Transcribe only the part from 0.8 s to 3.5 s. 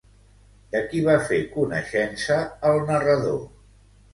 qui va fer coneixença el narrador?